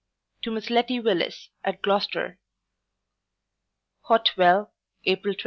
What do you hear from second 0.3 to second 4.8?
To Miss LETTY WILLIS, at Gloucester HOT WELL,